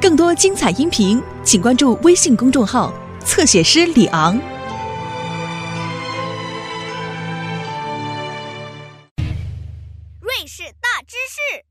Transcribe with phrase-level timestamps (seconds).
[0.00, 2.92] 更多精彩音频，请关注微信公众号
[3.24, 4.38] “侧写师李昂”。
[10.20, 11.64] 瑞士大知识。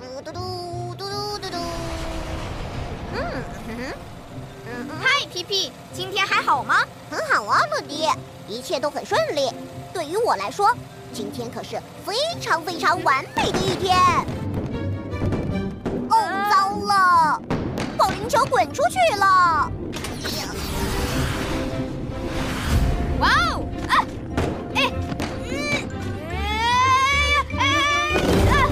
[0.00, 0.40] 嘟嘟嘟
[0.96, 1.56] 嘟嘟嘟嘟。
[3.12, 3.80] 嗯哼哼。
[4.66, 4.68] 嗯
[5.00, 6.76] 嗨，皮皮，今天还好吗？
[7.10, 8.08] 很好啊，乐迪，
[8.48, 9.50] 一切都很顺利。
[9.96, 10.70] 对于我来说，
[11.10, 13.96] 今天可是非常非常完美的一天。
[16.10, 16.14] 哦，
[16.50, 17.40] 糟了，
[17.96, 19.72] 保龄球滚出去了！
[23.20, 23.66] 哇哦！
[23.88, 24.04] 啊！
[24.74, 24.92] 哎！
[25.48, 25.88] 嗯！
[26.28, 26.36] 哎！
[27.56, 27.64] 哎！
[28.52, 28.68] 啊！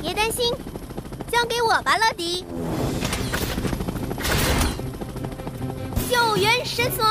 [0.00, 0.52] 别担心，
[1.30, 2.44] 交给我吧，乐迪。
[6.10, 7.04] 救援绳索，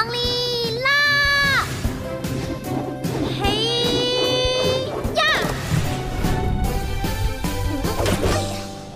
[0.00, 1.66] 强力拉！
[3.38, 3.44] 嘿
[5.14, 5.22] 呀！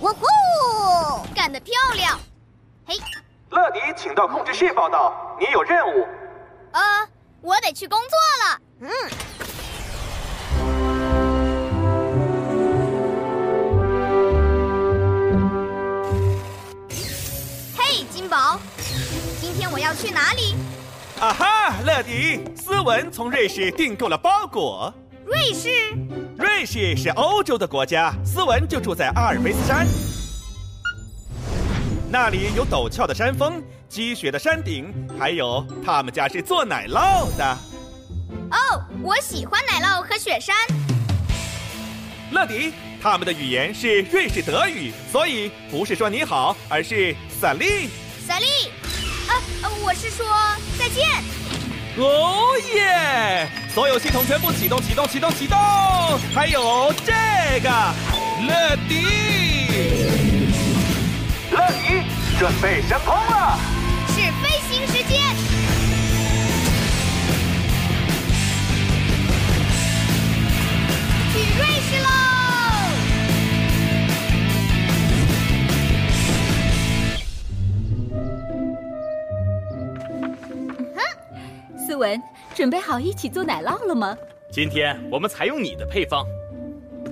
[0.01, 0.25] 哇呼！
[1.35, 2.19] 干得漂亮！
[2.87, 2.95] 嘿，
[3.51, 6.07] 乐迪，请到控制室报道，你有任务。
[6.71, 6.81] 呃，
[7.41, 8.59] 我得去工作了。
[8.79, 8.89] 嗯。
[17.77, 18.59] 嘿，金宝，
[19.39, 20.55] 今天我要去哪里？
[21.19, 24.93] 啊哈，乐迪，斯文从瑞士订购了包裹。
[25.25, 25.69] 瑞士？
[26.37, 29.87] 瑞士是欧洲的国家，斯文就住在阿尔卑斯山。
[32.09, 37.57] 那里有陡峭的山峰、积雪的山顶，还有他们家是做奶酪的。
[38.51, 40.53] 哦，我喜欢奶酪和雪山。
[42.31, 47.89] 乐迪，他们的语言是瑞士德语，所以不是说你好，而是萨利。
[48.27, 48.45] 萨利，
[49.27, 50.25] 呃，我是说
[50.77, 51.05] 再见。
[51.97, 53.47] 哦耶！
[53.73, 55.57] 所有系统全部启动，启动，启动，启动。
[56.33, 57.13] 还有这
[57.61, 57.69] 个，
[58.47, 59.01] 乐迪，
[61.51, 62.03] 乐迪，
[62.37, 63.74] 准备升空了。
[81.95, 82.21] 斯文，
[82.53, 84.17] 准备好一起做奶酪了吗？
[84.51, 86.25] 今天我们采用你的配方。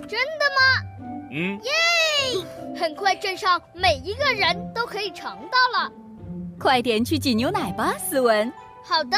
[0.10, 1.08] 真的吗？
[1.32, 1.58] 嗯。
[1.64, 1.72] 耶！
[2.78, 5.90] 很快镇上每一个人都可以尝到了。
[6.60, 8.52] 快点去挤牛奶吧，斯文。
[8.84, 9.16] 好的，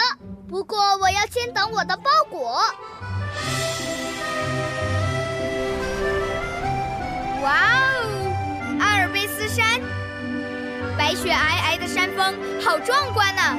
[0.47, 2.61] 不过我要先等我的包裹。
[7.41, 7.53] 哇
[8.03, 9.81] 哦，阿尔卑斯山，
[10.95, 13.57] 白雪皑皑的山峰，好壮观呐！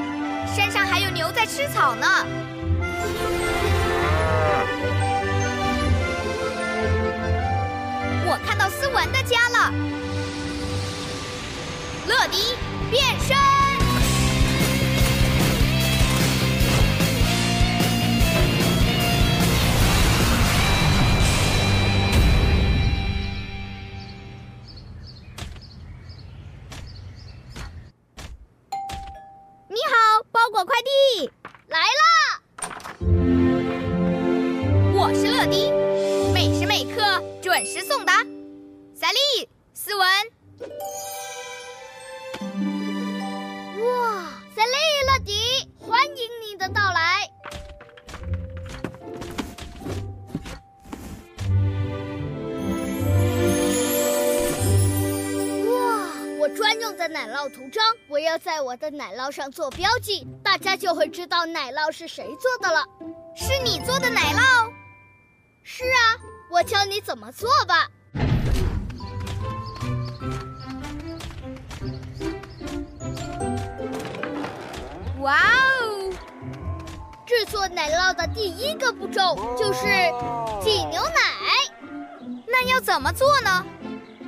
[0.56, 2.06] 山上还有牛在吃草呢。
[8.24, 9.70] 我看到斯文的家了，
[12.06, 12.56] 乐迪
[12.90, 13.55] 变身。
[37.56, 38.12] 准时送达。
[38.94, 40.06] 赛丽，斯文。
[43.82, 44.24] 哇，
[44.54, 47.26] 赛利，乐迪，欢迎你的到来。
[55.70, 62.84] 哇，我专用的奶酪图章，我要在我的奶酪上做标记，大家就会知道奶酪是谁做的了。
[63.34, 64.70] 是你做的奶酪？
[65.62, 67.88] 是啊，我教你怎么做吧。
[75.20, 75.40] 哇
[75.80, 76.12] 哦！
[77.26, 79.82] 制作奶酪的第一个步骤就是
[80.62, 81.20] 挤牛奶。
[82.46, 83.66] 那要怎么做呢？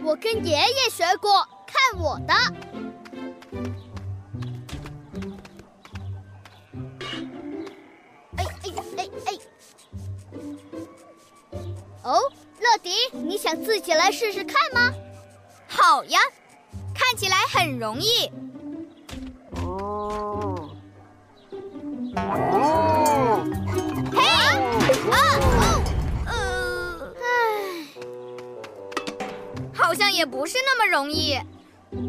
[0.03, 2.35] 我跟爷爷学过，看我的。
[12.89, 14.91] 迪，你想自己来试试看吗？
[15.67, 16.19] 好呀，
[16.95, 18.31] 看起来很容易。
[24.11, 24.23] 嘿，
[25.11, 25.17] 啊
[25.51, 25.83] 哦，
[26.25, 27.29] 呃，唉，
[29.75, 31.39] 好像也不是那么容易。
[31.93, 32.09] 嗯，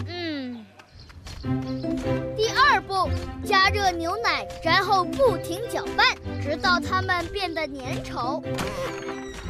[3.00, 3.10] 第二步步，
[3.46, 6.06] 加热牛奶，然后不停搅拌，
[6.42, 8.44] 直到它们变得粘稠。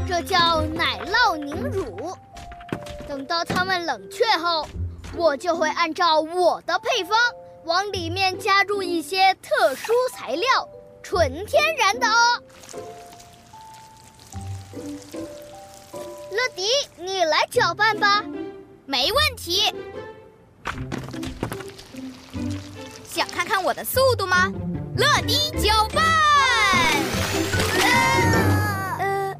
[0.08, 2.16] 这叫奶酪凝乳。
[3.08, 4.68] 等到它们冷却后，
[5.16, 7.18] 我就会按照我的配方，
[7.64, 10.70] 往里面加入一些特殊材料，
[11.02, 12.44] 纯天然的哦。
[16.32, 16.68] 乐迪，
[16.98, 18.24] 你来搅拌吧。
[18.86, 19.74] 没问题。
[23.50, 24.54] 看我的速度吗？
[24.96, 26.06] 乐迪搅拌。
[29.00, 29.36] 呃，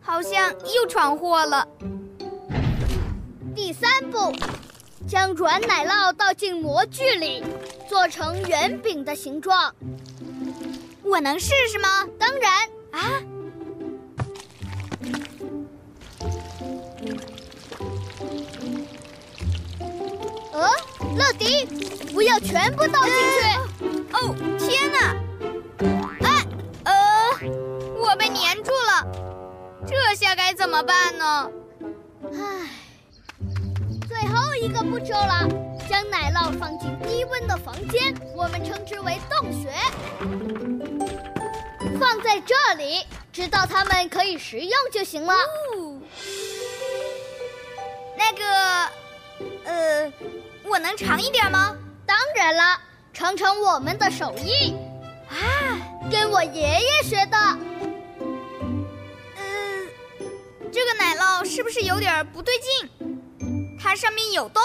[0.00, 1.68] 好像又闯祸了。
[3.54, 4.34] 第三步，
[5.06, 7.44] 将软奶酪倒进模具里，
[7.86, 9.74] 做成圆饼的形状。
[11.02, 12.06] 我能试试吗？
[12.18, 12.50] 当然
[12.92, 13.20] 啊。
[20.54, 20.70] 呃，
[21.18, 21.68] 乐迪，
[22.16, 23.84] 不要全部倒进去！
[24.14, 25.14] 哦，天哪！
[26.24, 26.46] 哎，
[26.84, 26.94] 呃，
[27.94, 29.06] 我被粘住了，
[29.86, 31.50] 这下该怎么办呢？
[32.32, 32.38] 唉。
[34.08, 35.46] 最后一个步骤了，
[35.90, 39.70] 将奶酪放进低温的房间，我们称之为洞穴，
[42.00, 45.34] 放在这里，直到它们可以食用就行了。
[48.16, 48.90] 那个，
[49.66, 50.10] 呃，
[50.64, 51.76] 我能尝一点吗？
[52.16, 52.80] 当然了，
[53.12, 54.74] 尝尝我们的手艺
[55.28, 55.36] 啊，
[56.10, 57.36] 跟我爷爷学的。
[59.36, 59.44] 呃，
[60.72, 63.78] 这个奶酪是不是有点不对劲？
[63.78, 64.62] 它上面有洞，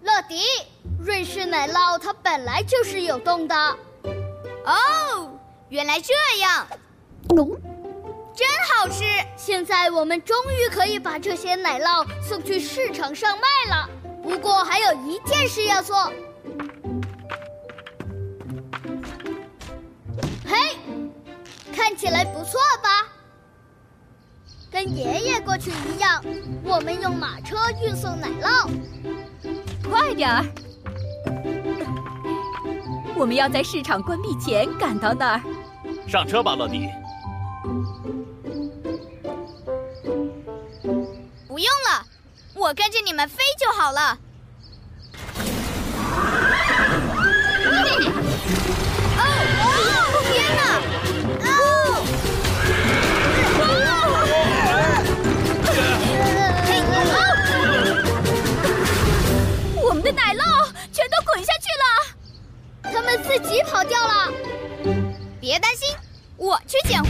[0.00, 0.40] 乐迪，
[0.98, 3.54] 瑞士奶酪它本来就是有洞的。
[4.64, 5.38] 哦，
[5.68, 6.66] 原来这样，
[7.28, 9.04] 真好吃！
[9.36, 13.90] 现在我们终于可以把这些奶酪送去市场上卖了。
[14.22, 16.10] 不过还有一件事要做。
[21.80, 23.08] 看起来不错吧？
[24.70, 26.22] 跟爷爷过去一样，
[26.62, 28.70] 我们用马车运送奶酪。
[29.90, 30.44] 快点儿！
[33.16, 35.42] 我们要在市场关闭前赶到那儿。
[36.06, 36.86] 上车吧，乐迪。
[41.48, 42.04] 不用了，
[42.54, 44.18] 我跟着你们飞就好了。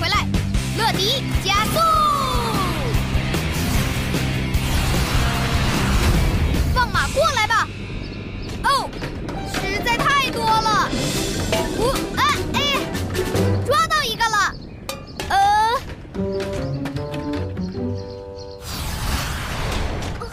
[0.00, 0.26] 回来。
[0.78, 1.78] 乐迪，加速！
[6.74, 7.68] 放马过来吧！
[8.64, 8.88] 哦，
[9.52, 10.88] 实在太多了。
[11.76, 12.24] 我啊
[12.54, 12.80] 哎，
[13.66, 14.54] 抓到一个了。
[15.28, 15.78] 呃，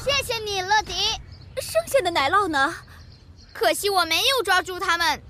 [0.01, 0.93] 谢谢你，乐迪。
[1.59, 2.73] 剩下的奶酪呢？
[3.51, 5.21] 可惜我没有抓住他们。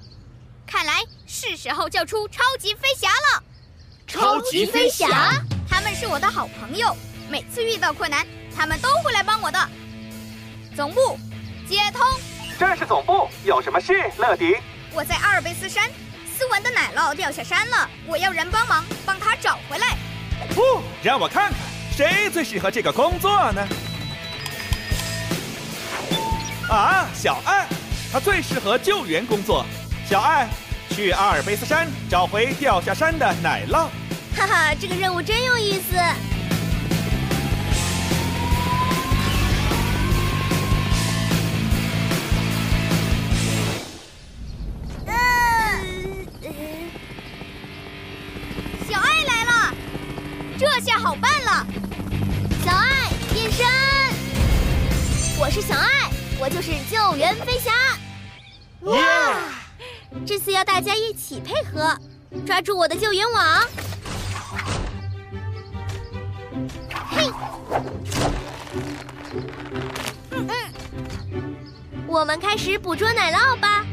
[0.68, 3.44] 看来是时候叫出超级飞侠了。
[4.08, 5.34] 超级飞侠，
[5.70, 6.96] 他们是我的好朋友，
[7.30, 8.26] 每次遇到困难，
[8.56, 9.60] 他们都会来帮我的。
[10.74, 11.20] 总部，
[11.68, 12.02] 接通。
[12.58, 14.56] 这是总部，有什么事，乐迪？
[14.94, 15.90] 我在阿尔卑斯山，
[16.36, 19.98] 斯文的奶酪掉下山了，我要人帮忙，帮他找回来。
[20.56, 21.60] 不，让我看看
[21.92, 23.68] 谁最适合这个工作呢？
[26.70, 27.68] 啊，小爱，
[28.12, 29.66] 他最适合救援工作。
[30.10, 30.48] 小爱，
[30.92, 33.90] 去阿尔卑斯山找回掉下山的奶酪。
[34.38, 35.96] 哈哈，这个任务真有意思。
[48.88, 49.74] 小爱来了，
[50.60, 51.66] 这下好办了。
[52.64, 53.66] 小爱变身，
[55.40, 56.12] 我是小爱。
[56.40, 57.72] 我就是救援飞侠，
[58.82, 58.96] 哇！
[60.28, 61.98] 这次要大家一起配合，
[62.46, 63.66] 抓住我的救援网。
[70.32, 70.52] 嗯嗯，
[72.08, 73.86] 我们开始捕捉奶酪吧。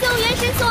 [0.00, 0.66] 救援绳索，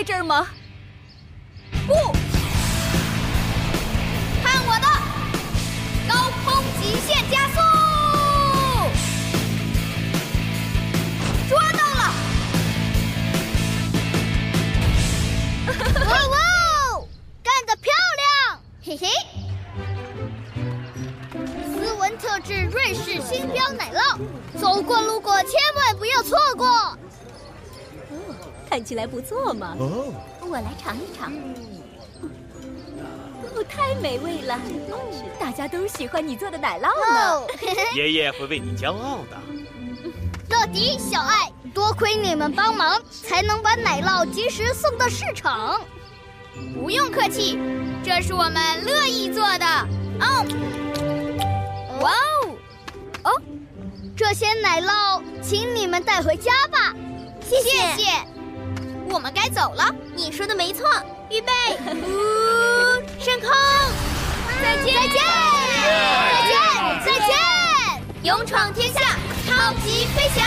[0.00, 0.46] 在这儿吗？
[1.86, 1.92] 不，
[4.42, 4.86] 看我的
[6.08, 7.60] 高空极限加速！
[11.50, 12.02] 抓到了！
[16.08, 16.34] 哇哇，
[17.42, 18.58] 干得漂亮！
[18.82, 19.06] 嘿嘿。
[21.74, 24.18] 斯文特制瑞士星标奶酪，
[24.58, 26.96] 走过路过千万不要错过。
[28.70, 29.76] 看起来不错嘛。
[29.80, 31.32] 哦，我来尝一尝。
[33.42, 34.56] 哦，太美味了！
[35.40, 37.32] 大家都喜欢你做的奶酪呢。
[37.32, 37.46] 哦，
[37.96, 39.36] 爷爷会为你骄傲的。
[40.48, 45.80] 乐迪、小爱，多亏你们帮忙，才能把奶酪及时送到市场。
[46.72, 47.58] 不用客气，
[48.04, 49.66] 这是我们乐意做的。
[50.20, 50.46] 哦，
[52.02, 52.54] 哇哦！
[53.24, 53.42] 哦，
[54.16, 56.94] 这些奶酪，请你们带回家吧。
[57.42, 58.06] 谢谢。
[59.12, 59.84] 我们该走了。
[60.14, 60.86] 你说的没错。
[61.30, 61.52] 预备，
[61.94, 63.50] 呜，升空！
[64.60, 64.94] 再见！
[64.94, 65.22] 再见！
[66.30, 66.54] 再见！
[67.04, 68.02] 再见！
[68.24, 69.00] 勇闯天下，
[69.46, 70.44] 超级飞侠！